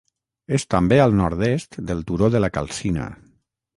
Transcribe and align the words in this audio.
És 0.57 0.63
també 0.73 0.97
al 1.03 1.13
nord-est 1.19 1.77
del 1.91 2.03
Turó 2.11 2.31
de 2.37 2.43
la 2.45 2.51
Calcina. 2.57 3.07